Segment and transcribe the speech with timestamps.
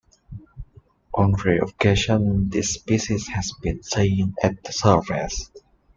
[1.13, 5.51] On rare occasions, this species has been seen at the surface.